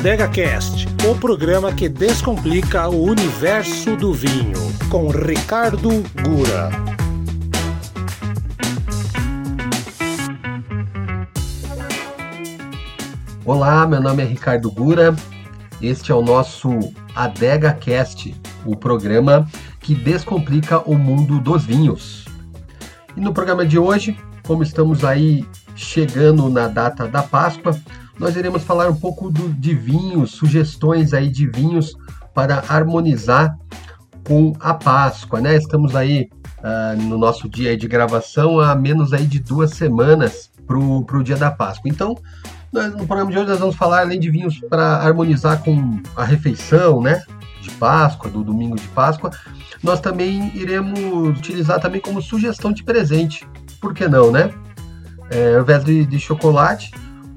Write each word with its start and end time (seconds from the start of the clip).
Adega 0.00 0.28
Cast, 0.28 0.88
o 1.06 1.14
programa 1.14 1.74
que 1.74 1.86
descomplica 1.86 2.88
o 2.88 3.02
universo 3.02 3.94
do 3.96 4.14
vinho, 4.14 4.56
com 4.88 5.10
Ricardo 5.10 5.90
Gura. 6.22 6.70
Olá, 13.44 13.86
meu 13.86 14.00
nome 14.00 14.22
é 14.22 14.26
Ricardo 14.26 14.70
Gura. 14.70 15.14
Este 15.82 16.10
é 16.10 16.14
o 16.14 16.22
nosso 16.22 16.70
Adega 17.14 17.74
Cast, 17.74 18.34
o 18.64 18.74
programa 18.74 19.46
que 19.80 19.94
descomplica 19.94 20.78
o 20.78 20.96
mundo 20.96 21.38
dos 21.38 21.66
vinhos. 21.66 22.24
E 23.14 23.20
no 23.20 23.34
programa 23.34 23.66
de 23.66 23.78
hoje, 23.78 24.18
como 24.46 24.62
estamos 24.62 25.04
aí 25.04 25.44
chegando 25.76 26.48
na 26.48 26.68
data 26.68 27.06
da 27.06 27.22
Páscoa, 27.22 27.78
nós 28.20 28.36
iremos 28.36 28.62
falar 28.62 28.90
um 28.90 28.94
pouco 28.94 29.30
do, 29.30 29.48
de 29.48 29.74
vinhos, 29.74 30.32
sugestões 30.32 31.14
aí 31.14 31.30
de 31.30 31.46
vinhos 31.46 31.96
para 32.34 32.62
harmonizar 32.68 33.58
com 34.24 34.52
a 34.60 34.74
Páscoa, 34.74 35.40
né? 35.40 35.56
Estamos 35.56 35.96
aí 35.96 36.28
uh, 36.58 37.02
no 37.02 37.16
nosso 37.16 37.48
dia 37.48 37.74
de 37.78 37.88
gravação 37.88 38.60
há 38.60 38.74
menos 38.74 39.14
aí 39.14 39.26
de 39.26 39.40
duas 39.40 39.70
semanas 39.70 40.50
para 40.66 40.76
o 40.78 41.24
dia 41.24 41.36
da 41.36 41.50
Páscoa. 41.50 41.90
Então, 41.90 42.14
nós, 42.70 42.92
no 42.92 43.06
programa 43.06 43.30
de 43.30 43.38
hoje 43.38 43.48
nós 43.48 43.58
vamos 43.58 43.74
falar 43.74 44.02
além 44.02 44.20
de 44.20 44.30
vinhos 44.30 44.60
para 44.68 44.98
harmonizar 44.98 45.62
com 45.64 45.98
a 46.14 46.22
refeição, 46.22 47.00
né? 47.00 47.22
De 47.62 47.70
Páscoa, 47.72 48.30
do 48.30 48.44
domingo 48.44 48.76
de 48.76 48.86
Páscoa, 48.88 49.30
nós 49.82 49.98
também 49.98 50.54
iremos 50.54 51.38
utilizar 51.38 51.80
também 51.80 52.02
como 52.02 52.20
sugestão 52.20 52.70
de 52.70 52.84
presente. 52.84 53.48
Por 53.80 53.94
que 53.94 54.06
não, 54.06 54.30
né? 54.30 54.52
É, 55.30 55.54
ao 55.54 55.62
invés 55.62 55.82
de, 55.84 56.04
de 56.04 56.20
chocolate, 56.20 56.90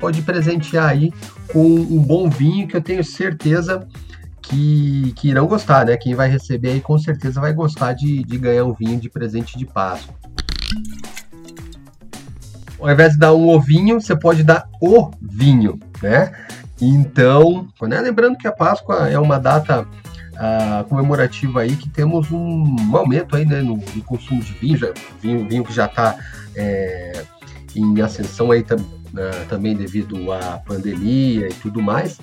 pode 0.04 0.22
presentear 0.22 0.90
aí 0.90 1.14
com 1.54 1.64
um 1.64 2.04
bom 2.04 2.30
vinho 2.30 2.68
que 2.68 2.76
eu 2.76 2.82
tenho 2.82 3.02
certeza 3.06 3.88
que, 4.42 5.14
que 5.16 5.30
irão 5.30 5.48
gostar, 5.48 5.86
né? 5.86 5.96
Quem 5.96 6.14
vai 6.14 6.28
receber 6.28 6.72
aí 6.72 6.82
com 6.82 7.00
certeza 7.00 7.40
vai 7.40 7.54
gostar 7.54 7.94
de, 7.94 8.22
de 8.22 8.38
ganhar 8.38 8.66
um 8.66 8.74
vinho 8.74 9.00
de 9.00 9.10
presente 9.10 9.58
de 9.58 9.66
Páscoa. 9.66 10.14
Ao 12.82 12.92
invés 12.92 13.14
de 13.14 13.20
dar 13.20 13.34
um 13.34 13.48
ovinho, 13.48 14.02
você 14.02 14.14
pode 14.14 14.44
dar 14.44 14.68
o 14.82 15.10
vinho, 15.22 15.80
né? 16.02 16.34
Então, 16.82 17.70
né? 17.84 18.02
lembrando 18.02 18.38
que 18.38 18.46
a 18.46 18.52
Páscoa 18.52 19.08
é 19.08 19.18
uma 19.18 19.40
data 19.40 19.84
uh, 19.84 20.84
comemorativa 20.90 21.62
aí 21.62 21.78
que 21.78 21.88
temos 21.88 22.30
um 22.30 22.76
aumento 22.92 23.38
aí 23.38 23.46
né, 23.46 23.62
no, 23.62 23.78
no 23.78 24.04
consumo 24.04 24.42
de 24.42 24.52
vinho, 24.52 24.78
já, 24.78 24.92
vinho, 25.22 25.48
vinho 25.48 25.64
que 25.64 25.72
já 25.72 25.86
está 25.86 26.18
é, 26.58 27.24
em 27.74 28.02
ascensão 28.02 28.52
aí 28.52 28.64
tam, 28.64 28.76
uh, 29.14 29.48
também 29.48 29.76
devido 29.76 30.32
à 30.32 30.58
pandemia 30.58 31.48
e 31.48 31.54
tudo 31.54 31.82
mais. 31.82 32.20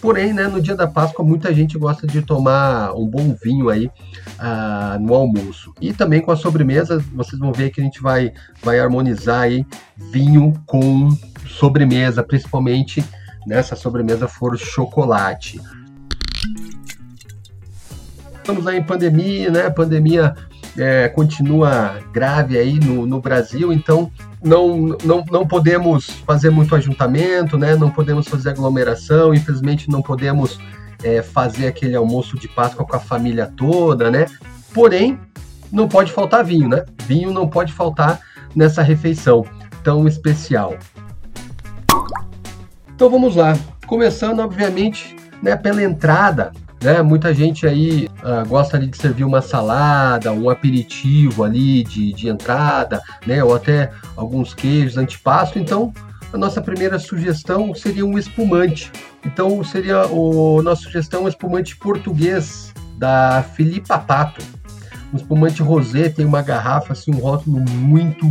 Porém, 0.00 0.32
né, 0.32 0.46
no 0.46 0.60
dia 0.60 0.74
da 0.74 0.86
Páscoa, 0.86 1.24
muita 1.24 1.52
gente 1.52 1.78
gosta 1.78 2.06
de 2.06 2.22
tomar 2.22 2.92
um 2.94 3.06
bom 3.06 3.34
vinho 3.42 3.68
aí 3.68 3.86
uh, 3.86 4.98
no 5.00 5.14
almoço. 5.14 5.72
E 5.80 5.92
também 5.92 6.20
com 6.20 6.30
a 6.30 6.36
sobremesa, 6.36 7.02
vocês 7.14 7.38
vão 7.38 7.52
ver 7.52 7.70
que 7.70 7.80
a 7.80 7.84
gente 7.84 8.00
vai, 8.00 8.32
vai 8.62 8.78
harmonizar 8.78 9.42
aí 9.42 9.66
vinho 9.96 10.52
com 10.66 11.08
sobremesa, 11.46 12.22
principalmente 12.22 13.04
nessa 13.46 13.76
sobremesa 13.76 14.26
for 14.28 14.56
chocolate. 14.58 15.60
Estamos 18.36 18.66
aí 18.66 18.78
em 18.78 18.82
pandemia, 18.82 19.50
né? 19.50 19.70
Pandemia 19.70 20.34
é, 20.76 21.08
continua 21.08 22.00
grave 22.12 22.58
aí 22.58 22.78
no, 22.80 23.06
no 23.06 23.20
Brasil, 23.20 23.72
então 23.72 24.10
não, 24.42 24.96
não, 25.04 25.24
não 25.30 25.46
podemos 25.46 26.06
fazer 26.26 26.50
muito 26.50 26.74
ajuntamento, 26.74 27.56
né? 27.56 27.76
Não 27.76 27.90
podemos 27.90 28.26
fazer 28.26 28.50
aglomeração, 28.50 29.32
infelizmente 29.32 29.90
não 29.90 30.02
podemos 30.02 30.58
é, 31.02 31.22
fazer 31.22 31.66
aquele 31.66 31.94
almoço 31.94 32.38
de 32.38 32.48
Páscoa 32.48 32.84
com 32.84 32.96
a 32.96 33.00
família 33.00 33.50
toda, 33.56 34.10
né? 34.10 34.26
Porém, 34.72 35.18
não 35.70 35.88
pode 35.88 36.12
faltar 36.12 36.44
vinho, 36.44 36.68
né? 36.68 36.84
Vinho 37.06 37.32
não 37.32 37.48
pode 37.48 37.72
faltar 37.72 38.20
nessa 38.54 38.82
refeição 38.82 39.44
tão 39.82 40.06
especial. 40.08 40.76
Então 42.94 43.10
vamos 43.10 43.36
lá, 43.36 43.56
começando 43.86 44.40
obviamente 44.40 45.16
né, 45.42 45.56
pela 45.56 45.82
entrada 45.82 46.52
né? 46.84 47.00
Muita 47.00 47.32
gente 47.32 47.66
aí 47.66 48.08
uh, 48.22 48.46
gosta 48.46 48.78
de 48.78 48.94
servir 48.96 49.24
uma 49.24 49.40
salada, 49.40 50.30
um 50.32 50.50
aperitivo 50.50 51.42
ali 51.42 51.82
de, 51.82 52.12
de 52.12 52.28
entrada, 52.28 53.00
né? 53.26 53.42
Ou 53.42 53.54
até 53.54 53.90
alguns 54.14 54.52
queijos, 54.52 54.98
antipasto. 54.98 55.58
Então, 55.58 55.92
a 56.30 56.36
nossa 56.36 56.60
primeira 56.60 56.98
sugestão 56.98 57.74
seria 57.74 58.04
um 58.04 58.18
espumante. 58.18 58.92
Então, 59.24 59.64
seria 59.64 60.06
o 60.08 60.62
nossa 60.62 60.82
sugestão 60.82 61.24
um 61.24 61.28
espumante 61.28 61.74
português 61.76 62.74
da 62.98 63.42
Filipa 63.54 63.98
Pato. 63.98 64.42
Um 65.10 65.16
espumante 65.16 65.62
rosé, 65.62 66.10
tem 66.10 66.26
uma 66.26 66.42
garrafa, 66.42 66.92
assim, 66.92 67.14
um 67.14 67.18
rótulo 67.18 67.60
muito, 67.60 68.30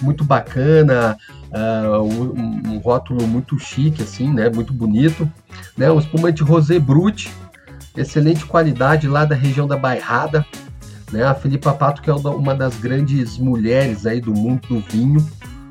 muito 0.00 0.24
bacana, 0.24 1.18
uh, 1.50 2.02
um, 2.02 2.74
um, 2.74 2.78
rótulo 2.78 3.26
muito 3.26 3.58
chique, 3.58 4.02
assim, 4.02 4.32
né? 4.32 4.48
Muito 4.48 4.72
bonito. 4.72 5.30
Né? 5.76 5.90
Um 5.90 5.98
espumante 5.98 6.42
rosé 6.42 6.78
brute, 6.78 7.28
excelente 7.96 8.44
qualidade 8.46 9.08
lá 9.08 9.24
da 9.24 9.34
região 9.34 9.66
da 9.66 9.76
Bairrada, 9.76 10.44
né? 11.12 11.24
A 11.24 11.34
Filipa 11.34 11.72
Pato, 11.72 12.02
que 12.02 12.10
é 12.10 12.14
uma 12.14 12.54
das 12.54 12.76
grandes 12.76 13.38
mulheres 13.38 14.06
aí 14.06 14.20
do 14.20 14.32
mundo 14.32 14.66
do 14.68 14.80
vinho, 14.80 15.26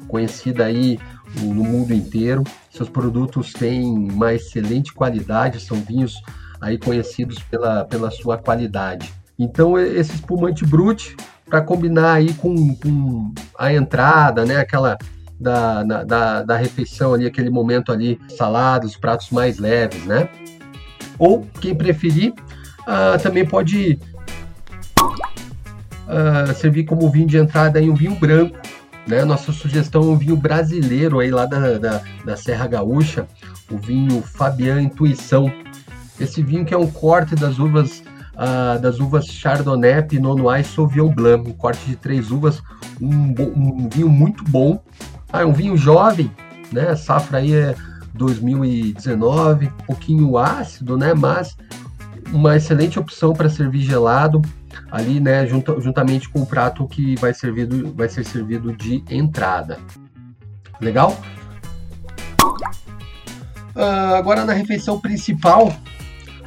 conhecida 0.08 0.66
aí 0.66 1.00
no 1.42 1.64
mundo 1.64 1.94
inteiro. 1.94 2.44
Seus 2.72 2.90
produtos 2.90 3.54
têm 3.54 3.86
uma 3.86 4.34
excelente 4.34 4.94
qualidade, 4.94 5.60
são 5.60 5.78
vinhos 5.82 6.16
aí 6.60 6.78
conhecidos 6.78 7.40
pela, 7.40 7.86
pela 7.86 8.12
sua 8.12 8.38
qualidade. 8.38 9.14
Então 9.38 9.80
esse 9.80 10.16
espumante 10.16 10.66
brute 10.66 11.16
para 11.46 11.62
combinar 11.62 12.14
aí 12.14 12.34
com, 12.34 12.76
com, 12.76 13.34
a 13.58 13.74
entrada, 13.74 14.46
né? 14.46 14.58
Aquela 14.58 14.98
da, 15.40 15.84
da, 15.84 16.44
da 16.44 16.58
refeição 16.58 17.14
ali, 17.14 17.26
aquele 17.26 17.50
momento 17.50 17.92
ali, 17.92 18.20
saladas, 18.38 18.98
pratos 18.98 19.30
mais 19.30 19.58
leves, 19.58 20.06
né? 20.06 20.30
Ou, 21.20 21.46
quem 21.60 21.76
preferir, 21.76 22.34
uh, 22.82 23.22
também 23.22 23.46
pode 23.46 24.00
uh, 26.08 26.54
servir 26.56 26.86
como 26.86 27.10
vinho 27.12 27.28
de 27.28 27.38
entrada 27.38 27.80
em 27.80 27.90
um 27.90 27.96
vinho 27.96 28.16
branco. 28.16 28.58
Né? 29.06 29.24
Nossa 29.26 29.52
sugestão 29.52 30.02
é 30.02 30.06
um 30.06 30.18
vinho 30.18 30.38
brasileiro 30.38 31.20
aí 31.20 31.30
lá 31.30 31.46
da, 31.46 31.78
da, 31.78 32.02
da 32.26 32.38
Serra 32.38 32.68
Gaúcha, 32.68 33.28
o 33.70 33.78
vinho 33.78 34.22
Fabian 34.22 34.82
Intuição. 34.82 35.52
Esse 36.20 36.42
vinho 36.42 36.66
que 36.66 36.74
é 36.74 36.78
um 36.78 36.90
corte 36.90 37.36
das 37.36 37.60
uvas 37.60 38.02
uh, 38.40 38.80
das 38.80 39.00
uvas 39.00 39.26
Chardonnay, 39.26 40.02
Pinot 40.04 40.38
Noir 40.38 40.62
e 40.62 40.64
Sauvignon 40.64 41.10
Blanc, 41.10 41.50
um 41.50 41.54
corte 41.54 41.86
de 41.86 41.96
três 41.96 42.32
uvas, 42.32 42.62
um, 43.02 43.34
um 43.56 43.90
vinho 43.90 44.10
muito 44.10 44.44
bom. 44.46 44.82
Ah, 45.32 45.42
é 45.42 45.46
um 45.46 45.54
vinho 45.54 45.78
jovem, 45.78 46.32
né? 46.72 46.90
A 46.90 46.96
safra 46.96 47.40
aí 47.40 47.54
é 47.54 47.76
2019, 48.14 49.68
um 49.68 49.86
pouquinho 49.86 50.38
ácido, 50.38 50.98
né? 50.98 51.14
Mas 51.14 51.56
uma 52.32 52.56
excelente 52.56 53.00
opção 53.00 53.34
para 53.34 53.50
servir 53.50 53.82
gelado 53.82 54.42
ali, 54.92 55.20
né? 55.20 55.46
Junto, 55.46 55.80
juntamente 55.82 56.30
com 56.30 56.42
o 56.42 56.46
prato 56.46 56.88
que 56.88 57.16
vai, 57.16 57.34
servido, 57.34 57.94
vai 57.94 58.10
ser 58.10 58.24
servido 58.24 58.76
de 58.76 59.04
entrada. 59.10 59.80
Legal? 60.80 61.20
Uh, 63.76 64.16
agora 64.16 64.46
na 64.46 64.54
refeição 64.54 65.00
principal, 65.00 65.74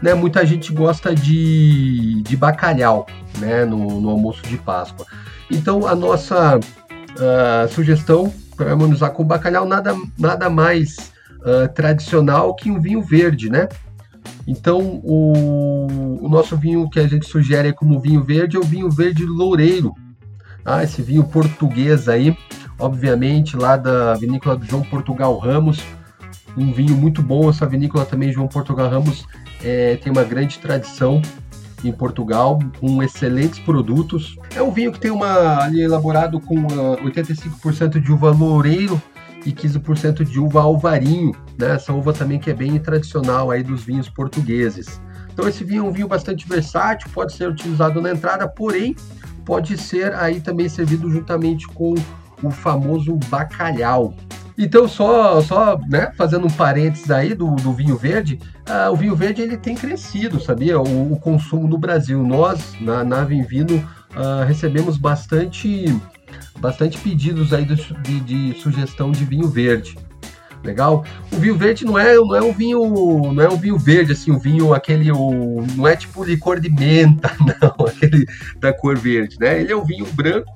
né? 0.03 0.15
Muita 0.15 0.45
gente 0.45 0.73
gosta 0.73 1.15
de, 1.15 2.23
de 2.23 2.37
bacalhau, 2.37 3.07
né? 3.39 3.65
No, 3.65 4.01
no 4.01 4.11
almoço 4.11 4.43
de 4.43 4.59
Páscoa. 4.59 5.07
Então 5.51 5.87
a 5.87 5.95
nossa 5.95 6.59
uh, 6.59 7.69
sugestão 7.73 8.33
para 8.57 8.71
harmonizar 8.71 9.11
com 9.13 9.25
bacalhau 9.25 9.67
nada, 9.67 9.95
nada 10.19 10.51
mais 10.51 11.12
uh, 11.43 11.73
tradicional 11.73 12.55
que 12.55 12.71
um 12.71 12.81
vinho 12.81 13.03
verde, 13.03 13.51
né? 13.51 13.69
Então, 14.47 15.01
o, 15.05 16.19
o, 16.21 16.29
nosso 16.29 16.57
vinho 16.57 16.89
que 16.91 16.99
a 16.99 17.07
gente 17.07 17.27
sugere 17.27 17.73
como 17.73 18.01
vinho 18.01 18.23
verde 18.23 18.57
é 18.57 18.61
o 18.61 18.65
vinho 18.65 18.91
verde 18.91 19.25
loureiro. 19.25 19.95
Ah, 20.65 20.83
esse 20.83 21.03
vinho 21.03 21.25
português 21.25 22.09
aí, 22.09 22.37
obviamente, 22.79 23.57
lá 23.57 23.77
da 23.77 24.15
vinícola 24.15 24.57
do 24.57 24.65
João 24.65 24.83
Portugal 24.83 25.37
Ramos. 25.39 25.81
Um 26.57 26.73
vinho 26.73 26.97
muito 26.97 27.23
bom, 27.23 27.49
essa 27.49 27.67
vinícola 27.67 28.05
também, 28.05 28.33
João 28.33 28.47
Portugal 28.47 28.89
Ramos, 28.89 29.25
é, 29.63 29.97
tem 29.97 30.13
uma 30.13 30.25
grande 30.25 30.59
tradição 30.59 31.23
em 31.85 31.93
Portugal, 31.93 32.59
com 32.79 33.03
excelentes 33.03 33.59
produtos. 33.59 34.37
É 34.55 34.63
um 34.63 34.71
vinho 34.71 34.93
que 34.93 35.01
tem 35.01 35.11
uma 35.11 35.65
ali 35.65 35.83
elaborado 35.83 36.41
com 36.41 36.61
uh, 36.61 36.95
ah, 36.95 37.05
85% 37.05 38.01
de 38.01 38.13
uva 38.13 38.31
loureiro 38.31 39.01
e 39.45 39.53
15% 39.53 40.25
de 40.25 40.39
uva 40.39 40.63
alvarinho, 40.63 41.33
né? 41.59 41.75
Essa 41.75 41.93
uva 41.93 42.13
também 42.13 42.39
que 42.39 42.51
é 42.51 42.55
bem 42.55 42.79
tradicional 42.79 43.51
aí 43.51 43.63
dos 43.63 43.83
vinhos 43.83 44.09
portugueses. 44.09 45.01
Então 45.33 45.49
esse 45.49 45.65
vinho 45.65 45.85
é 45.85 45.89
um 45.89 45.93
vinho 45.93 46.09
bastante 46.09 46.47
versátil, 46.47 47.09
pode 47.13 47.33
ser 47.33 47.49
utilizado 47.49 48.01
na 48.01 48.11
entrada, 48.11 48.47
porém 48.47 48.95
pode 49.45 49.77
ser 49.77 50.15
aí 50.15 50.41
também 50.41 50.69
servido 50.69 51.11
juntamente 51.11 51.67
com 51.69 51.95
o 52.43 52.51
famoso 52.51 53.17
bacalhau. 53.29 54.15
Então, 54.57 54.87
só, 54.87 55.41
só 55.41 55.79
né, 55.89 56.13
fazendo 56.17 56.47
um 56.47 56.51
parênteses 56.51 57.11
aí 57.11 57.35
do, 57.35 57.57
do 57.57 57.73
vinho 57.73 57.97
verde, 57.97 58.39
ah, 58.67 58.91
o 58.91 58.97
vinho 58.97 59.17
verde 59.17 59.41
ele 59.41 59.57
tem 59.57 59.75
crescido, 59.75 60.41
sabia? 60.41 60.79
O, 60.79 61.13
o 61.13 61.19
consumo 61.19 61.67
no 61.67 61.79
Brasil. 61.79 62.23
Nós, 62.23 62.75
na, 62.81 63.03
na 63.03 63.25
Vinvino, 63.25 63.83
ah, 64.15 64.45
recebemos 64.45 64.99
bastante, 64.99 65.87
bastante 66.63 66.97
pedidos 66.97 67.53
aí 67.53 67.67
de, 67.67 68.21
de, 68.21 68.61
sugestão 68.61 69.13
de 69.13 69.25
vinho 69.25 69.49
verde 69.49 69.99
legal. 70.65 71.05
O 71.33 71.37
vinho 71.37 71.57
verde 71.57 71.85
não 71.85 71.99
é, 71.99 72.15
não 72.15 72.37
é 72.37 72.41
um 72.41 72.53
vinho, 72.53 73.33
não 73.33 73.43
é 73.43 73.49
um 73.49 73.57
vinho 73.57 73.77
verde 73.77 74.13
assim, 74.13 74.31
o 74.31 74.39
vinho 74.39 74.73
aquele, 74.73 75.11
o, 75.11 75.67
não 75.75 75.89
é 75.89 75.97
tipo 75.97 76.23
licor 76.23 76.61
de 76.61 76.71
menta, 76.71 77.33
não, 77.61 77.87
aquele 77.87 78.25
da 78.61 78.73
cor 78.73 78.97
verde, 78.97 79.37
né? 79.41 79.61
Ele 79.61 79.73
é 79.73 79.77
um 79.77 79.85
vinho 79.85 80.07
branco 80.13 80.55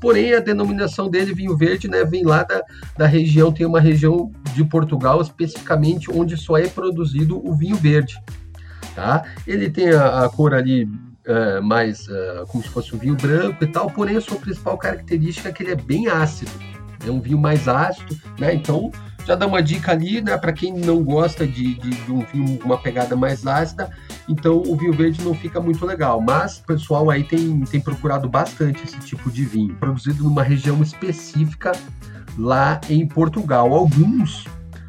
Porém, 0.00 0.32
a 0.32 0.40
denominação 0.40 1.10
dele, 1.10 1.34
vinho 1.34 1.56
verde, 1.56 1.88
né, 1.88 2.04
vem 2.04 2.24
lá 2.24 2.44
da, 2.44 2.62
da 2.96 3.06
região, 3.06 3.52
tem 3.52 3.66
uma 3.66 3.80
região 3.80 4.30
de 4.54 4.64
Portugal 4.64 5.20
especificamente 5.20 6.10
onde 6.10 6.36
só 6.36 6.56
é 6.56 6.68
produzido 6.68 7.44
o 7.44 7.54
vinho 7.54 7.76
verde. 7.76 8.20
Tá? 8.94 9.24
Ele 9.46 9.68
tem 9.68 9.90
a, 9.90 10.24
a 10.24 10.28
cor 10.28 10.54
ali 10.54 10.88
uh, 11.28 11.62
mais 11.62 12.06
uh, 12.08 12.46
como 12.48 12.64
se 12.64 12.70
fosse 12.70 12.94
um 12.94 12.98
vinho 12.98 13.14
branco 13.14 13.62
e 13.62 13.66
tal, 13.66 13.90
porém 13.90 14.16
a 14.16 14.20
sua 14.20 14.38
principal 14.38 14.76
característica 14.78 15.48
é 15.48 15.52
que 15.52 15.62
ele 15.62 15.72
é 15.72 15.76
bem 15.76 16.08
ácido. 16.08 16.50
É 17.06 17.10
um 17.10 17.20
vinho 17.20 17.38
mais 17.38 17.68
ácido, 17.68 18.18
né? 18.38 18.54
Então 18.54 18.90
já 19.28 19.34
dá 19.34 19.46
uma 19.46 19.62
dica 19.62 19.92
ali, 19.92 20.22
né? 20.22 20.38
Para 20.38 20.52
quem 20.52 20.72
não 20.72 21.04
gosta 21.04 21.46
de, 21.46 21.74
de, 21.74 21.90
de, 21.90 22.10
um 22.10 22.20
vinho 22.20 22.58
uma 22.64 22.78
pegada 22.78 23.14
mais 23.14 23.46
ácida, 23.46 23.90
então 24.26 24.62
o 24.66 24.74
vinho 24.74 24.92
verde 24.92 25.22
não 25.22 25.34
fica 25.34 25.60
muito 25.60 25.84
legal. 25.84 26.18
Mas 26.20 26.58
o 26.58 26.64
pessoal 26.64 27.10
aí 27.10 27.22
tem, 27.22 27.60
tem 27.62 27.78
procurado 27.78 28.26
bastante 28.26 28.82
esse 28.82 28.98
tipo 29.00 29.30
de 29.30 29.44
vinho, 29.44 29.74
produzido 29.74 30.24
numa 30.24 30.42
região 30.42 30.82
específica 30.82 31.72
lá 32.38 32.80
em 32.88 33.06
Portugal. 33.06 33.74
Alguns, 33.74 34.46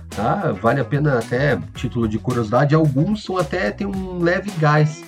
tá? 0.09 0.53
Vale 0.61 0.79
a 0.79 0.85
pena 0.85 1.19
até 1.19 1.59
título 1.75 2.07
de 2.07 2.17
curiosidade, 2.17 2.73
alguns 2.73 3.23
são 3.23 3.37
até 3.37 3.71
tem 3.71 3.85
um 3.85 4.19
leve 4.19 4.49
gás. 4.51 5.03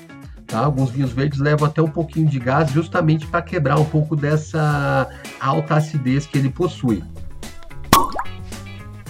Tá? 0.52 0.66
Alguns 0.66 0.92
vinhos 0.92 1.12
verdes 1.12 1.40
levam 1.40 1.68
até 1.68 1.82
um 1.82 1.90
pouquinho 1.90 2.28
de 2.28 2.38
gás, 2.38 2.70
justamente 2.70 3.26
para 3.26 3.42
quebrar 3.42 3.80
um 3.80 3.86
pouco 3.86 4.16
dessa 4.16 5.10
alta 5.40 5.76
acidez 5.76 6.28
que 6.28 6.38
ele 6.38 6.50
possui 6.50 7.02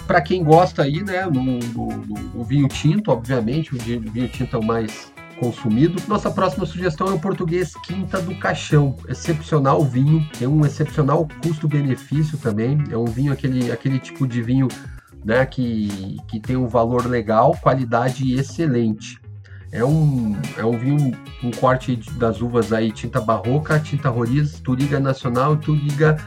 para 0.06 0.20
quem 0.20 0.44
gosta 0.44 0.82
aí, 0.82 1.02
né, 1.02 1.24
no, 1.24 1.42
no, 1.42 1.86
no, 2.34 2.44
vinho 2.44 2.68
tinto, 2.68 3.10
obviamente, 3.10 3.74
o 3.74 3.78
vinho 3.78 4.28
tinto 4.28 4.56
é 4.56 4.58
o 4.58 4.62
mais 4.62 5.10
consumido. 5.40 6.00
Nossa 6.06 6.30
próxima 6.30 6.66
sugestão 6.66 7.06
é 7.06 7.12
o 7.12 7.18
português 7.18 7.72
Quinta 7.84 8.20
do 8.20 8.34
Caixão. 8.38 8.94
Excepcional 9.08 9.82
vinho, 9.82 10.28
tem 10.38 10.46
um 10.46 10.66
excepcional 10.66 11.26
custo-benefício 11.42 12.36
também. 12.36 12.78
É 12.90 12.96
um 12.96 13.06
vinho, 13.06 13.32
aquele, 13.32 13.72
aquele 13.72 13.98
tipo 13.98 14.26
de 14.26 14.42
vinho 14.42 14.68
né, 15.24 15.46
que, 15.46 16.18
que 16.28 16.38
tem 16.38 16.56
um 16.56 16.68
valor 16.68 17.06
legal, 17.06 17.56
qualidade 17.62 18.34
excelente. 18.34 19.21
É 19.72 19.82
um, 19.82 20.36
é 20.56 20.64
um 20.64 20.76
vinho, 20.76 21.16
um 21.42 21.50
corte 21.50 21.96
das 22.18 22.42
uvas 22.42 22.72
aí, 22.72 22.92
tinta 22.92 23.20
barroca, 23.20 23.80
tinta 23.80 24.10
roriz, 24.10 24.60
turiga 24.60 25.00
nacional 25.00 25.56
turiga 25.56 26.18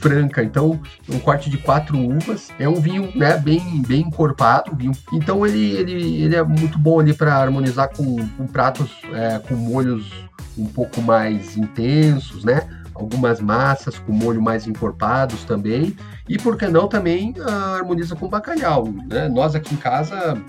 franca. 0.00 0.42
Então, 0.42 0.78
um 1.08 1.18
corte 1.18 1.50
de 1.50 1.58
quatro 1.58 1.98
uvas. 1.98 2.50
É 2.58 2.68
um 2.68 2.80
vinho, 2.80 3.10
né, 3.16 3.36
bem, 3.38 3.82
bem 3.86 4.02
encorpado. 4.02 4.74
Vinho. 4.76 4.92
Então, 5.12 5.46
ele, 5.46 5.70
ele, 5.72 6.22
ele 6.22 6.36
é 6.36 6.42
muito 6.42 6.78
bom 6.78 7.00
ali 7.00 7.12
para 7.12 7.34
harmonizar 7.34 7.90
com, 7.94 8.16
com 8.36 8.46
pratos 8.46 8.90
é, 9.12 9.38
com 9.38 9.54
molhos 9.54 10.12
um 10.56 10.66
pouco 10.66 11.02
mais 11.02 11.56
intensos, 11.56 12.44
né? 12.44 12.68
Algumas 12.94 13.40
massas 13.40 13.98
com 13.98 14.12
molho 14.12 14.40
mais 14.40 14.66
encorpados 14.66 15.44
também. 15.44 15.94
E 16.28 16.38
por 16.38 16.56
que 16.56 16.66
não 16.66 16.88
também 16.88 17.34
ah, 17.44 17.76
harmoniza 17.76 18.16
com 18.16 18.28
bacalhau, 18.28 18.88
né? 19.06 19.28
Nós 19.28 19.54
aqui 19.54 19.74
em 19.74 19.76
casa, 19.76 20.42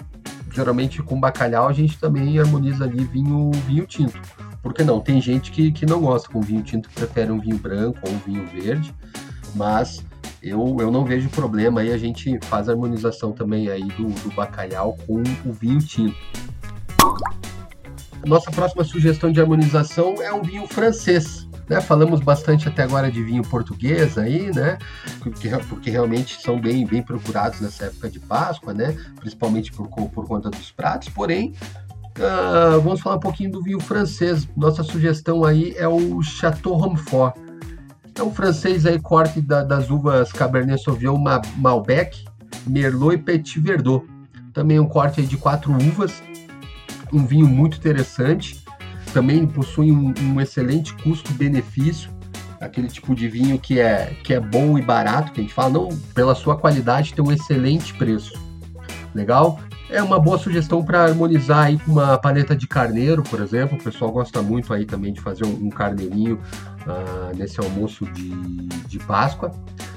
geralmente 0.57 1.01
com 1.01 1.19
bacalhau, 1.19 1.67
a 1.67 1.73
gente 1.73 1.97
também 1.97 2.37
harmoniza 2.39 2.83
ali 2.83 3.03
vinho, 3.05 3.51
vinho 3.65 3.85
tinto. 3.85 4.19
Por 4.61 4.73
que 4.73 4.83
não? 4.83 4.99
Tem 4.99 5.21
gente 5.21 5.51
que, 5.51 5.71
que 5.71 5.85
não 5.85 6.01
gosta 6.01 6.27
com 6.29 6.41
vinho 6.41 6.63
tinto, 6.63 6.89
prefere 6.89 7.31
um 7.31 7.39
vinho 7.39 7.57
branco 7.57 7.99
ou 8.03 8.11
um 8.11 8.17
vinho 8.19 8.45
verde 8.47 8.93
mas 9.55 10.05
eu, 10.41 10.77
eu 10.79 10.91
não 10.91 11.03
vejo 11.03 11.29
problema 11.29 11.81
aí, 11.81 11.91
a 11.91 11.97
gente 11.97 12.39
faz 12.43 12.69
a 12.69 12.71
harmonização 12.71 13.31
também 13.31 13.69
aí 13.69 13.83
do, 13.83 14.07
do 14.21 14.35
bacalhau 14.35 14.97
com 15.05 15.21
o 15.45 15.51
vinho 15.51 15.79
tinto. 15.79 16.15
Nossa 18.25 18.51
próxima 18.51 18.83
sugestão 18.83 19.31
de 19.31 19.39
harmonização 19.39 20.21
é 20.21 20.33
um 20.33 20.41
vinho 20.41 20.67
francês. 20.67 21.46
Né? 21.69 21.81
Falamos 21.81 22.21
bastante 22.21 22.67
até 22.67 22.83
agora 22.83 23.11
de 23.11 23.21
vinho 23.21 23.43
português 23.43 24.17
aí, 24.17 24.51
né? 24.53 24.77
Porque, 25.19 25.49
porque 25.69 25.89
realmente 25.89 26.41
são 26.41 26.59
bem, 26.59 26.85
bem 26.85 27.03
procurados 27.03 27.59
nessa 27.59 27.85
época 27.85 28.09
de 28.09 28.19
Páscoa, 28.19 28.73
né? 28.73 28.95
Principalmente 29.19 29.71
por, 29.73 29.87
por 29.87 30.25
conta 30.25 30.49
dos 30.49 30.71
pratos. 30.71 31.09
Porém, 31.09 31.53
uh, 32.17 32.79
vamos 32.81 33.01
falar 33.01 33.17
um 33.17 33.19
pouquinho 33.19 33.51
do 33.51 33.61
vinho 33.61 33.79
francês. 33.79 34.47
Nossa 34.55 34.81
sugestão 34.81 35.43
aí 35.43 35.73
é 35.75 35.87
o 35.87 36.21
Chateau 36.21 36.73
Romfort. 36.75 37.35
É 38.17 38.23
um 38.23 38.31
francês 38.31 38.85
aí, 38.85 38.99
corte 38.99 39.41
da, 39.41 39.63
das 39.63 39.91
uvas 39.91 40.31
Cabernet 40.31 40.81
Sauvignon 40.81 41.23
Malbec, 41.57 42.25
Merlot 42.65 43.15
e 43.15 43.17
Petit 43.17 43.59
Verdot. 43.59 44.07
Também 44.53 44.79
um 44.79 44.87
corte 44.87 45.21
de 45.21 45.37
quatro 45.37 45.71
uvas, 45.71 46.23
um 47.13 47.25
vinho 47.25 47.47
muito 47.47 47.77
interessante. 47.77 48.65
Também 49.13 49.45
possui 49.47 49.91
um, 49.91 50.13
um 50.21 50.41
excelente 50.41 50.93
custo-benefício, 50.95 52.09
aquele 52.59 52.87
tipo 52.87 53.15
de 53.15 53.27
vinho 53.27 53.59
que 53.59 53.79
é, 53.79 54.13
que 54.23 54.33
é 54.33 54.39
bom 54.39 54.77
e 54.77 54.81
barato, 54.81 55.31
que 55.31 55.39
a 55.39 55.43
gente 55.43 55.53
fala, 55.53 55.69
não 55.69 55.89
pela 56.13 56.35
sua 56.35 56.57
qualidade, 56.57 57.13
tem 57.13 57.23
um 57.23 57.31
excelente 57.31 57.93
preço. 57.93 58.33
Legal? 59.13 59.59
É 59.89 60.03
uma 60.03 60.19
boa 60.19 60.37
sugestão 60.37 60.83
para 60.83 61.05
harmonizar 61.05 61.67
aí 61.67 61.79
com 61.79 61.93
uma 61.93 62.17
paleta 62.17 62.55
de 62.55 62.67
carneiro, 62.67 63.23
por 63.23 63.41
exemplo. 63.41 63.77
O 63.77 63.83
pessoal 63.83 64.11
gosta 64.11 64.41
muito 64.41 64.73
aí 64.73 64.85
também 64.85 65.13
de 65.13 65.21
fazer 65.21 65.45
um, 65.45 65.67
um 65.67 65.69
carneirinho 65.69 66.41
uh, 66.85 67.35
nesse 67.35 67.59
almoço 67.59 68.05
de, 68.07 68.29
de 68.85 68.99
Páscoa, 68.99 69.51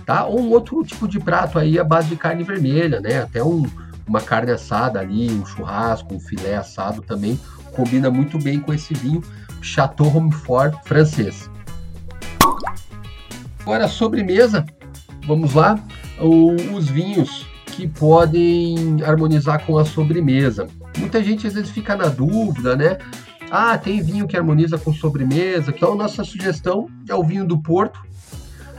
tá? 0.06 0.26
Ou 0.26 0.40
um 0.40 0.50
outro 0.50 0.84
tipo 0.84 1.08
de 1.08 1.18
prato 1.18 1.58
aí 1.58 1.76
à 1.76 1.82
base 1.82 2.08
de 2.08 2.14
carne 2.14 2.44
vermelha, 2.44 3.00
né? 3.00 3.22
Até 3.22 3.42
um, 3.42 3.64
uma 4.10 4.20
carne 4.20 4.50
assada 4.50 4.98
ali, 4.98 5.30
um 5.30 5.46
churrasco, 5.46 6.12
um 6.12 6.18
filé 6.18 6.56
assado 6.56 7.00
também 7.00 7.38
combina 7.70 8.10
muito 8.10 8.36
bem 8.38 8.58
com 8.58 8.74
esse 8.74 8.92
vinho 8.92 9.22
Chateau 9.62 10.08
Romfort 10.08 10.74
francês. 10.84 11.48
Agora 13.60 13.86
sobremesa, 13.86 14.66
vamos 15.26 15.54
lá. 15.54 15.78
O, 16.18 16.54
os 16.74 16.88
vinhos 16.88 17.46
que 17.66 17.86
podem 17.86 19.00
harmonizar 19.04 19.64
com 19.64 19.78
a 19.78 19.84
sobremesa. 19.84 20.66
Muita 20.98 21.22
gente 21.22 21.46
às 21.46 21.54
vezes 21.54 21.70
fica 21.70 21.94
na 21.94 22.08
dúvida, 22.08 22.74
né? 22.74 22.98
Ah, 23.48 23.78
tem 23.78 24.02
vinho 24.02 24.26
que 24.26 24.36
harmoniza 24.36 24.76
com 24.76 24.92
sobremesa. 24.92 25.70
Então, 25.70 25.94
nossa 25.94 26.24
sugestão 26.24 26.88
é 27.08 27.14
o 27.14 27.22
vinho 27.22 27.46
do 27.46 27.62
Porto. 27.62 28.00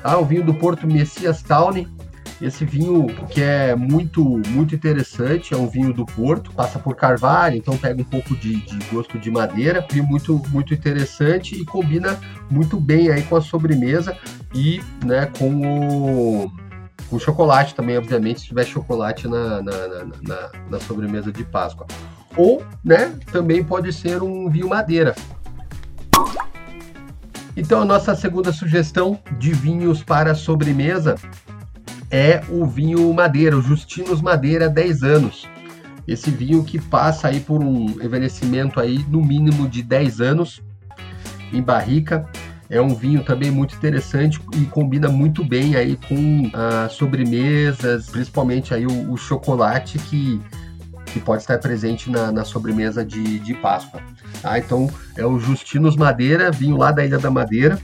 Ah, 0.03 0.17
o 0.17 0.25
vinho 0.25 0.43
do 0.43 0.53
Porto 0.53 0.85
Messias 0.85 1.41
Tawny. 1.41 1.87
Esse 2.41 2.65
vinho 2.65 3.05
que 3.29 3.41
é 3.41 3.75
muito 3.75 4.41
muito 4.47 4.73
interessante, 4.73 5.53
é 5.53 5.57
um 5.57 5.67
vinho 5.67 5.93
do 5.93 6.05
Porto, 6.05 6.51
passa 6.51 6.79
por 6.79 6.95
carvalho, 6.95 7.55
então 7.55 7.77
pega 7.77 8.01
um 8.01 8.05
pouco 8.05 8.35
de, 8.35 8.55
de 8.55 8.85
gosto 8.85 9.19
de 9.19 9.29
madeira, 9.29 9.85
vinho 9.91 10.05
muito 10.05 10.41
muito 10.49 10.73
interessante 10.73 11.55
e 11.55 11.63
combina 11.63 12.19
muito 12.49 12.79
bem 12.79 13.09
aí 13.09 13.21
com 13.23 13.35
a 13.35 13.41
sobremesa 13.41 14.17
e 14.55 14.81
né, 15.05 15.27
com 15.37 16.45
o 16.45 16.51
com 17.11 17.19
chocolate 17.19 17.75
também, 17.75 17.97
obviamente, 17.97 18.39
se 18.39 18.47
tiver 18.47 18.65
chocolate 18.65 19.27
na, 19.27 19.61
na, 19.61 19.87
na, 19.87 20.05
na, 20.21 20.51
na 20.69 20.79
sobremesa 20.79 21.29
de 21.29 21.43
Páscoa. 21.43 21.85
Ou, 22.37 22.63
né, 22.81 23.13
também 23.33 23.61
pode 23.61 23.91
ser 23.91 24.23
um 24.23 24.49
vinho 24.49 24.69
madeira. 24.69 25.13
Então, 27.55 27.81
a 27.81 27.85
nossa 27.85 28.15
segunda 28.15 28.53
sugestão 28.53 29.19
de 29.37 29.51
vinhos 29.51 30.01
para 30.01 30.33
sobremesa 30.33 31.15
é 32.11 32.43
o 32.49 32.65
vinho 32.65 33.11
madeira, 33.13 33.57
o 33.57 33.61
Justinos 33.61 34.21
Madeira 34.21 34.69
10 34.69 35.03
anos. 35.03 35.49
Esse 36.07 36.29
vinho 36.29 36.63
que 36.63 36.79
passa 36.79 37.29
aí 37.29 37.39
por 37.39 37.63
um 37.63 37.85
envelhecimento 38.03 38.79
aí 38.79 39.05
no 39.07 39.23
mínimo 39.23 39.67
de 39.67 39.81
10 39.81 40.19
anos 40.19 40.61
em 41.53 41.61
barrica. 41.61 42.27
É 42.69 42.81
um 42.81 42.93
vinho 42.95 43.23
também 43.23 43.51
muito 43.51 43.75
interessante 43.75 44.39
e 44.55 44.65
combina 44.65 45.09
muito 45.09 45.43
bem 45.43 45.75
aí 45.75 45.97
com 46.07 46.49
as 46.53 46.93
sobremesas, 46.93 48.09
principalmente 48.09 48.73
aí 48.73 48.85
o, 48.85 49.11
o 49.11 49.17
chocolate 49.17 49.99
que, 49.99 50.41
que 51.07 51.19
pode 51.19 51.41
estar 51.41 51.57
presente 51.59 52.09
na, 52.09 52.31
na 52.31 52.45
sobremesa 52.45 53.05
de, 53.05 53.39
de 53.39 53.53
Páscoa. 53.55 54.01
Ah, 54.43 54.57
então 54.57 54.89
é 55.17 55.25
o 55.25 55.37
Justinos 55.37 55.95
Madeira, 55.95 56.49
vinho 56.49 56.77
lá 56.77 56.91
da 56.91 57.05
Ilha 57.05 57.19
da 57.19 57.29
Madeira, 57.29 57.77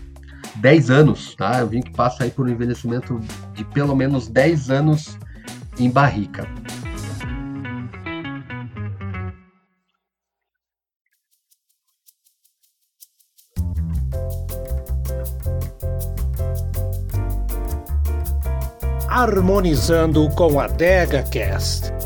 10 0.62 0.90
anos, 0.90 1.36
tá? 1.36 1.64
Um 1.64 1.68
vinho 1.68 1.84
que 1.84 1.92
passa 1.92 2.24
aí 2.24 2.32
por 2.32 2.46
um 2.46 2.50
envelhecimento 2.50 3.20
de 3.54 3.64
pelo 3.66 3.96
menos 3.96 4.28
10 4.28 4.70
anos 4.70 5.18
em 5.80 5.90
barrica. 5.90 6.48
harmonizando 19.18 20.30
com 20.36 20.60
a 20.60 20.68
DegaCast. 20.68 21.92
E 21.92 21.97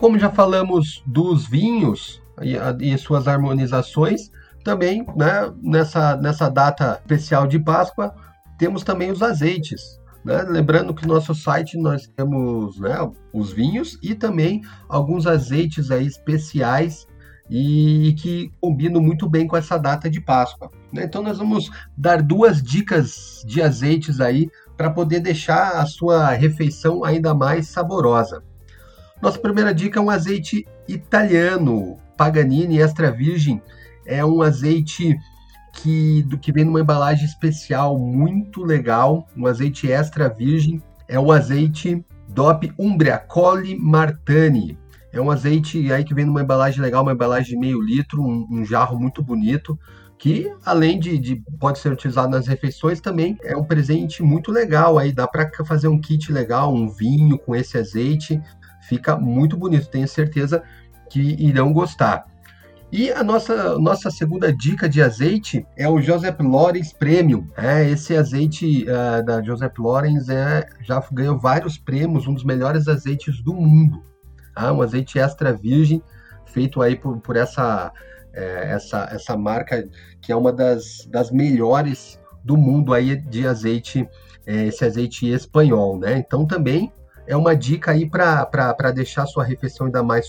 como 0.00 0.18
já 0.18 0.30
falamos 0.30 1.02
dos 1.04 1.46
vinhos 1.46 2.22
e, 2.40 2.56
e 2.80 2.96
suas 2.96 3.28
harmonizações, 3.28 4.30
também 4.64 5.04
né, 5.14 5.52
nessa, 5.62 6.16
nessa 6.16 6.48
data 6.48 6.98
especial 7.02 7.46
de 7.46 7.58
Páscoa, 7.58 8.14
temos 8.56 8.82
também 8.82 9.10
os 9.10 9.22
azeites. 9.22 10.00
Né? 10.24 10.40
Lembrando 10.48 10.94
que 10.94 11.06
no 11.06 11.12
nosso 11.12 11.34
site 11.34 11.76
nós 11.76 12.06
temos 12.16 12.80
né, 12.80 12.96
os 13.30 13.52
vinhos 13.52 13.98
e 14.02 14.14
também 14.14 14.62
alguns 14.88 15.26
azeites 15.26 15.90
aí 15.90 16.06
especiais 16.06 17.06
e 17.50 18.14
que 18.18 18.50
combinam 18.58 19.02
muito 19.02 19.28
bem 19.28 19.46
com 19.46 19.56
essa 19.56 19.76
data 19.76 20.08
de 20.08 20.20
Páscoa. 20.20 20.70
Né? 20.90 21.04
Então 21.04 21.22
nós 21.22 21.36
vamos 21.36 21.70
dar 21.94 22.22
duas 22.22 22.62
dicas 22.62 23.42
de 23.46 23.60
azeites 23.60 24.18
aí 24.18 24.48
para 24.78 24.88
poder 24.90 25.20
deixar 25.20 25.72
a 25.72 25.84
sua 25.84 26.30
refeição 26.30 27.04
ainda 27.04 27.34
mais 27.34 27.68
saborosa. 27.68 28.42
Nossa 29.20 29.38
primeira 29.38 29.74
dica 29.74 29.98
é 29.98 30.02
um 30.02 30.08
azeite 30.08 30.66
italiano, 30.88 31.98
Paganini 32.16 32.80
extra 32.80 33.10
virgem. 33.10 33.60
É 34.06 34.24
um 34.24 34.40
azeite 34.40 35.18
que, 35.74 36.22
do 36.22 36.38
que 36.38 36.50
vem 36.50 36.64
numa 36.64 36.80
embalagem 36.80 37.26
especial 37.26 37.98
muito 37.98 38.62
legal, 38.62 39.28
um 39.36 39.46
azeite 39.46 39.90
extra 39.90 40.28
virgem. 40.28 40.82
É 41.06 41.18
o 41.18 41.30
azeite 41.32 42.04
DOP 42.28 42.72
Umbria 42.78 43.18
Colli 43.18 43.78
Martani. 43.78 44.78
É 45.12 45.20
um 45.20 45.30
azeite 45.30 45.92
aí 45.92 46.04
que 46.04 46.14
vem 46.14 46.24
numa 46.24 46.42
embalagem 46.42 46.80
legal, 46.80 47.02
uma 47.02 47.12
embalagem 47.12 47.54
de 47.54 47.58
meio 47.58 47.80
litro, 47.80 48.22
um, 48.22 48.46
um 48.50 48.64
jarro 48.64 48.98
muito 48.98 49.22
bonito, 49.22 49.78
que 50.16 50.52
além 50.64 51.00
de, 51.00 51.18
de, 51.18 51.42
pode 51.58 51.78
ser 51.78 51.90
utilizado 51.90 52.30
nas 52.30 52.46
refeições, 52.46 53.00
também 53.00 53.36
é 53.42 53.56
um 53.56 53.64
presente 53.64 54.22
muito 54.22 54.52
legal. 54.52 54.98
Aí 54.98 55.12
dá 55.12 55.26
para 55.26 55.50
fazer 55.64 55.88
um 55.88 56.00
kit 56.00 56.30
legal, 56.32 56.72
um 56.72 56.88
vinho 56.88 57.38
com 57.38 57.56
esse 57.56 57.76
azeite. 57.76 58.40
Fica 58.90 59.16
muito 59.16 59.56
bonito, 59.56 59.88
tenho 59.88 60.08
certeza 60.08 60.64
que 61.08 61.20
irão 61.38 61.72
gostar. 61.72 62.26
E 62.90 63.12
a 63.12 63.22
nossa, 63.22 63.78
nossa 63.78 64.10
segunda 64.10 64.52
dica 64.52 64.88
de 64.88 65.00
azeite 65.00 65.64
é 65.76 65.88
o 65.88 66.00
Joseph 66.00 66.40
Lorenz 66.40 66.92
Premium. 66.92 67.46
É, 67.56 67.88
esse 67.88 68.16
azeite 68.16 68.82
uh, 68.82 69.24
da 69.24 69.40
Joseph 69.40 69.78
Lorenz 69.78 70.28
é, 70.28 70.66
já 70.82 71.00
ganhou 71.12 71.38
vários 71.38 71.78
prêmios, 71.78 72.26
um 72.26 72.34
dos 72.34 72.42
melhores 72.42 72.88
azeites 72.88 73.40
do 73.40 73.54
mundo. 73.54 74.02
Tá? 74.56 74.72
Um 74.72 74.82
azeite 74.82 75.20
extra 75.20 75.52
virgem, 75.52 76.02
feito 76.46 76.82
aí 76.82 76.96
por, 76.96 77.20
por 77.20 77.36
essa, 77.36 77.92
é, 78.32 78.72
essa, 78.72 79.08
essa 79.12 79.36
marca 79.36 79.88
que 80.20 80.32
é 80.32 80.36
uma 80.36 80.52
das, 80.52 81.06
das 81.08 81.30
melhores 81.30 82.18
do 82.42 82.56
mundo 82.56 82.92
aí 82.92 83.14
de 83.14 83.46
azeite, 83.46 84.04
é, 84.44 84.66
esse 84.66 84.84
azeite 84.84 85.28
espanhol, 85.28 85.96
né? 85.96 86.18
Então 86.18 86.44
também 86.44 86.92
é 87.30 87.36
uma 87.36 87.54
dica 87.54 87.92
aí 87.92 88.10
para 88.10 88.90
deixar 88.92 89.24
sua 89.24 89.44
refeição 89.44 89.86
ainda 89.86 90.02
mais 90.02 90.28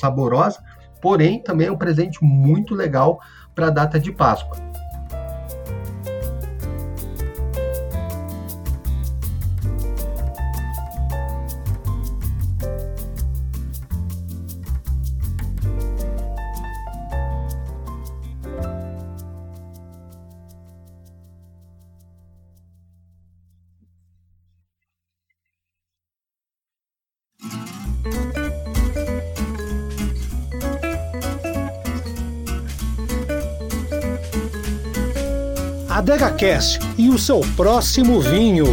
saborosa, 0.00 0.60
porém 1.00 1.42
também 1.42 1.66
é 1.66 1.72
um 1.72 1.76
presente 1.76 2.18
muito 2.22 2.74
legal 2.74 3.20
para 3.54 3.66
a 3.66 3.70
data 3.70 4.00
de 4.00 4.10
Páscoa. 4.10 4.67
Adega 35.98 36.30
Cast 36.30 36.78
e 36.96 37.08
o 37.08 37.18
seu 37.18 37.40
próximo 37.56 38.20
vinho. 38.20 38.66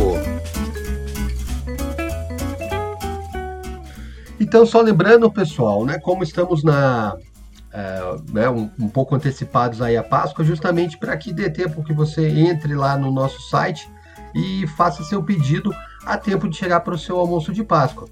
Então, 4.40 4.64
só 4.64 4.80
lembrando, 4.80 5.32
pessoal, 5.32 5.84
né, 5.88 5.98
como 5.98 6.22
estamos 6.22 6.64
na 6.64 7.18
é, 7.74 8.16
né, 8.32 8.48
um, 8.48 8.70
um, 8.80 8.88
pouco 8.88 9.16
antecipados 9.16 9.82
aí 9.82 9.98
a 9.98 10.04
Páscoa, 10.04 10.46
justamente 10.46 11.00
para 11.00 11.18
que 11.18 11.34
dê 11.34 11.50
tempo 11.50 11.84
que 11.84 11.94
você 11.94 12.28
entre 12.30 12.76
lá 12.76 12.96
no 12.96 13.12
nosso 13.12 13.42
site 13.50 13.90
e 14.36 14.68
faça 14.78 15.04
seu 15.04 15.24
pedido 15.24 15.74
a 16.06 16.20
tempo 16.20 16.48
de 16.48 16.56
chegar 16.56 16.82
para 16.82 16.94
o 16.94 17.00
seu 17.00 17.18
almoço 17.18 17.52
de 17.52 17.64
Páscoa. 17.64 18.08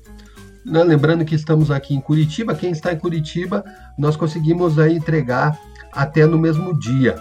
Né, 0.65 0.83
lembrando 0.83 1.23
que 1.23 1.35
estamos 1.35 1.69
aqui 1.69 1.93
em 1.93 2.01
Curitiba, 2.01 2.55
quem 2.55 2.71
está 2.71 2.91
em 2.91 2.97
Curitiba, 2.97 3.63
nós 3.95 4.15
conseguimos 4.15 4.79
aí 4.79 4.95
entregar 4.95 5.55
até 5.91 6.25
no 6.25 6.39
mesmo 6.39 6.75
dia. 6.79 7.15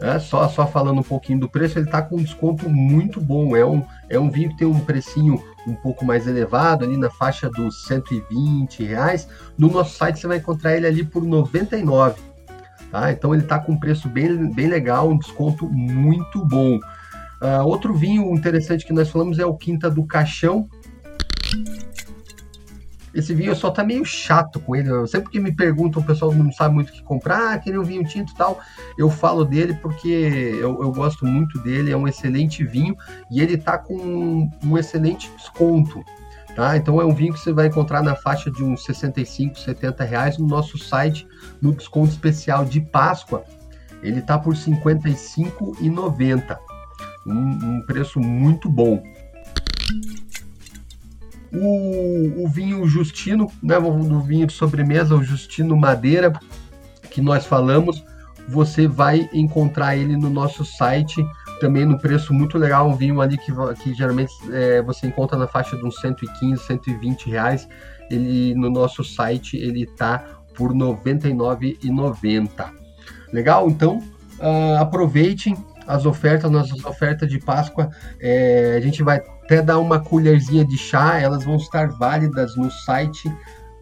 é, 0.00 0.18
só, 0.18 0.48
só 0.48 0.66
falando 0.66 0.98
um 0.98 1.04
pouquinho 1.04 1.38
do 1.38 1.48
preço, 1.48 1.78
ele 1.78 1.86
está 1.86 2.02
com 2.02 2.16
um 2.16 2.22
desconto 2.22 2.68
muito 2.68 3.20
bom. 3.20 3.56
É 3.56 3.64
um, 3.64 3.82
é 4.08 4.18
um 4.18 4.28
vinho 4.28 4.50
que 4.50 4.58
tem 4.58 4.66
um 4.66 4.80
precinho 4.80 5.42
um 5.66 5.74
pouco 5.74 6.04
mais 6.04 6.26
elevado, 6.26 6.84
ali 6.84 6.96
na 6.96 7.08
faixa 7.08 7.48
dos 7.48 7.84
120 7.84 8.84
reais. 8.84 9.28
No 9.56 9.70
nosso 9.70 9.96
site 9.96 10.18
você 10.18 10.26
vai 10.26 10.38
encontrar 10.38 10.76
ele 10.76 10.86
ali 10.86 11.04
por 11.04 11.22
99. 11.22 12.20
Tá? 12.90 13.12
Então 13.12 13.32
ele 13.32 13.44
está 13.44 13.58
com 13.58 13.72
um 13.72 13.78
preço 13.78 14.08
bem, 14.08 14.52
bem 14.52 14.66
legal, 14.66 15.08
um 15.08 15.16
desconto 15.16 15.66
muito 15.70 16.44
bom. 16.44 16.80
Uh, 17.40 17.66
outro 17.66 17.94
vinho 17.94 18.34
interessante 18.34 18.84
que 18.84 18.92
nós 18.92 19.08
falamos 19.08 19.38
é 19.38 19.46
o 19.46 19.54
Quinta 19.54 19.90
do 19.90 20.04
Caixão. 20.04 20.68
Esse 23.14 23.34
vinho 23.34 23.56
só 23.56 23.70
tá 23.70 23.82
meio 23.82 24.04
chato 24.04 24.60
com 24.60 24.76
ele. 24.76 25.06
Sempre 25.08 25.30
que 25.30 25.40
me 25.40 25.50
perguntam, 25.50 26.02
o 26.02 26.04
pessoal 26.04 26.32
não 26.32 26.52
sabe 26.52 26.74
muito 26.74 26.90
o 26.90 26.92
que 26.92 27.02
comprar, 27.02 27.54
ah, 27.54 27.58
queria 27.58 27.80
um 27.80 27.84
vinho 27.84 28.04
tinto 28.04 28.32
e 28.32 28.36
tal. 28.36 28.60
Eu 28.96 29.10
falo 29.10 29.44
dele 29.44 29.74
porque 29.74 30.08
eu, 30.08 30.80
eu, 30.82 30.92
gosto 30.92 31.26
muito 31.26 31.58
dele, 31.60 31.90
é 31.90 31.96
um 31.96 32.06
excelente 32.06 32.62
vinho 32.62 32.94
e 33.30 33.40
ele 33.40 33.56
tá 33.56 33.78
com 33.78 33.96
um, 33.96 34.48
um 34.62 34.78
excelente 34.78 35.28
desconto. 35.36 36.04
Tá? 36.54 36.76
Então 36.76 37.00
é 37.00 37.04
um 37.04 37.14
vinho 37.14 37.32
que 37.32 37.40
você 37.40 37.52
vai 37.52 37.66
encontrar 37.66 38.00
na 38.02 38.14
faixa 38.14 38.48
de 38.50 38.62
uns 38.62 38.84
65, 38.84 39.58
70 39.58 40.04
reais 40.04 40.38
no 40.38 40.46
nosso 40.46 40.78
site, 40.78 41.26
no 41.60 41.74
desconto 41.74 42.10
especial 42.10 42.64
de 42.64 42.80
Páscoa. 42.80 43.44
Ele 44.02 44.22
tá 44.22 44.38
por 44.38 44.54
R$ 44.54 44.60
55,90 44.60 46.69
um, 47.26 47.76
um 47.76 47.82
preço 47.82 48.20
muito 48.20 48.68
bom. 48.68 49.02
O, 51.52 52.44
o, 52.44 52.48
vinho 52.48 52.86
Justino, 52.86 53.50
né, 53.62 53.76
o 53.78 54.20
vinho 54.20 54.46
de 54.46 54.52
sobremesa, 54.52 55.16
o 55.16 55.22
Justino 55.22 55.76
Madeira, 55.76 56.32
que 57.10 57.20
nós 57.20 57.44
falamos, 57.44 58.04
você 58.48 58.86
vai 58.86 59.28
encontrar 59.32 59.96
ele 59.96 60.16
no 60.16 60.30
nosso 60.30 60.64
site, 60.64 61.24
também 61.60 61.84
no 61.84 61.98
preço 61.98 62.32
muito 62.32 62.56
legal, 62.56 62.88
um 62.88 62.94
vinho 62.94 63.20
ali 63.20 63.36
que, 63.36 63.52
que 63.82 63.92
geralmente 63.94 64.32
é, 64.52 64.80
você 64.82 65.08
encontra 65.08 65.36
na 65.36 65.48
faixa 65.48 65.76
de 65.76 65.84
uns 65.84 66.00
115, 66.00 66.62
120 66.64 67.28
reais, 67.28 67.68
ele 68.10 68.54
no 68.54 68.70
nosso 68.70 69.02
site 69.04 69.56
ele 69.56 69.86
tá 69.86 70.24
por 70.54 70.72
R$ 70.72 70.78
99,90. 70.78 72.70
Legal? 73.32 73.68
Então, 73.68 73.98
uh, 74.38 74.76
aproveitem, 74.80 75.56
as 75.86 76.06
ofertas, 76.06 76.50
nossas 76.50 76.84
ofertas 76.84 77.28
de 77.28 77.38
Páscoa, 77.38 77.90
é, 78.20 78.74
a 78.76 78.80
gente 78.80 79.02
vai 79.02 79.18
até 79.18 79.62
dar 79.62 79.78
uma 79.78 80.00
colherzinha 80.00 80.64
de 80.64 80.78
chá, 80.78 81.18
elas 81.18 81.44
vão 81.44 81.56
estar 81.56 81.88
válidas 81.88 82.56
no 82.56 82.70
site 82.70 83.32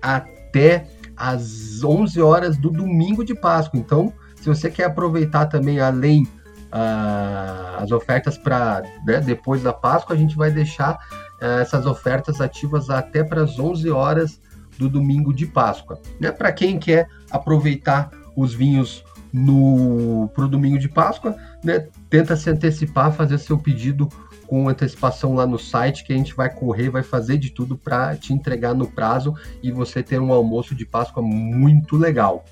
até 0.00 0.87
às 1.17 1.83
11 1.83 2.21
horas 2.21 2.57
do 2.57 2.71
domingo 2.71 3.25
de 3.25 3.35
Páscoa. 3.35 3.78
Então, 3.78 4.12
se 4.37 4.49
você 4.49 4.71
quer 4.71 4.85
aproveitar 4.85 5.47
também, 5.47 5.81
além 5.81 6.23
uh, 6.23 7.83
as 7.83 7.90
ofertas 7.90 8.38
para 8.38 8.83
né, 9.07 9.21
depois 9.21 9.62
da 9.62 9.73
Páscoa, 9.73 10.14
a 10.14 10.19
gente 10.19 10.37
vai 10.37 10.50
deixar 10.50 10.95
uh, 10.95 11.61
essas 11.61 11.87
ofertas 11.87 12.40
ativas 12.40 12.88
até 12.88 13.25
para 13.25 13.43
as 13.43 13.59
11 13.59 13.90
horas 13.90 14.40
do 14.78 14.88
domingo 14.88 15.35
de 15.35 15.47
Páscoa. 15.47 16.00
Né? 16.21 16.31
Para 16.31 16.52
quem 16.52 16.78
quer 16.78 17.09
aproveitar 17.31 18.11
os 18.37 18.55
vinhos 18.55 19.05
no 19.33 20.31
pro 20.35 20.49
domingo 20.49 20.78
de 20.78 20.88
Páscoa, 20.88 21.37
né, 21.62 21.87
tenta 22.09 22.37
se 22.37 22.50
antecipar, 22.50 23.12
fazer 23.12 23.38
seu 23.38 23.59
pedido 23.59 24.09
com 24.47 24.69
antecipação 24.69 25.35
lá 25.35 25.47
no 25.47 25.59
site, 25.59 26.05
que 26.05 26.12
a 26.12 26.17
gente 26.17 26.35
vai 26.35 26.49
correr, 26.49 26.88
vai 26.88 27.03
fazer 27.03 27.37
de 27.37 27.50
tudo 27.50 27.77
para 27.77 28.17
te 28.17 28.33
entregar 28.33 28.75
no 28.75 28.87
prazo 28.87 29.35
e 29.62 29.71
você 29.71 30.03
ter 30.03 30.21
um 30.21 30.33
almoço 30.33 30.75
de 30.75 30.87
Páscoa 30.87 31.23
muito 31.23 31.97
legal. 31.97 32.45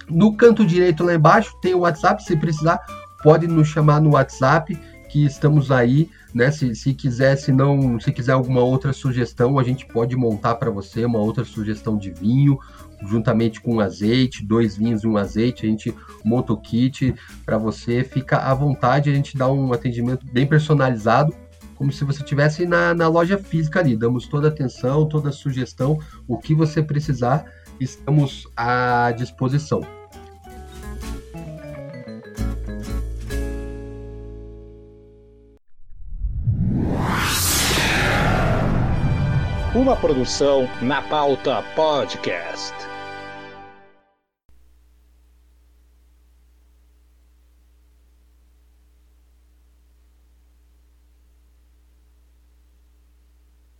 No 0.07 0.38
canto 0.38 0.65
direito 0.65 1.03
lá 1.03 1.15
embaixo 1.15 1.57
tem 1.62 1.74
o 1.74 1.79
WhatsApp, 1.79 2.24
se 2.24 2.38
precisar, 2.38 2.79
pode 3.24 3.48
nos 3.48 3.67
chamar 3.67 4.00
no 4.00 4.12
WhatsApp, 4.12 4.77
que 5.10 5.25
estamos 5.25 5.72
aí, 5.72 6.10
né? 6.34 6.51
Se, 6.51 6.75
se 6.75 6.93
quiser, 6.93 7.36
se 7.36 7.51
não, 7.51 8.00
se 8.00 8.12
quiser 8.12 8.34
alguma 8.34 8.62
outra 8.62 8.93
sugestão, 8.93 9.57
a 9.57 9.63
gente 9.63 9.86
pode 9.88 10.15
montar 10.15 10.55
para 10.55 10.69
você 10.69 11.03
uma 11.03 11.19
outra 11.19 11.43
sugestão 11.43 11.98
de 11.98 12.12
vinho, 12.12 12.60
juntamente 13.05 13.60
com 13.60 13.79
azeite, 13.79 14.46
dois 14.46 14.77
vinhos 14.77 15.03
e 15.03 15.07
um 15.07 15.17
azeite, 15.17 15.65
a 15.65 15.69
gente 15.69 15.93
monta 16.24 16.53
o 16.53 16.57
kit 16.57 17.15
para 17.46 17.57
você, 17.57 18.03
fica 18.03 18.38
à 18.38 18.53
vontade, 18.53 19.10
a 19.10 19.13
gente 19.13 19.36
dá 19.36 19.51
um 19.51 19.74
atendimento 19.74 20.25
bem 20.31 20.46
personalizado 20.46 21.34
como 21.77 21.91
se 21.91 22.03
você 22.03 22.24
estivesse 22.24 22.65
na, 22.65 22.93
na 22.93 23.07
loja 23.07 23.38
física 23.38 23.79
ali. 23.79 23.96
Damos 23.96 24.27
toda 24.27 24.48
atenção, 24.48 25.07
toda 25.07 25.31
sugestão, 25.31 26.00
o 26.27 26.38
que 26.38 26.53
você 26.53 26.81
precisar, 26.81 27.46
estamos 27.79 28.48
à 28.57 29.13
disposição. 29.15 29.81
Uma 39.75 39.96
produção 39.96 40.67
na 40.81 41.03
pauta 41.03 41.62
podcast. 41.75 42.97